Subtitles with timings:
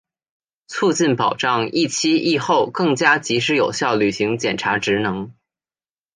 [0.65, 5.31] 促进、保障疫期、疫后更加及时有效履行检察职能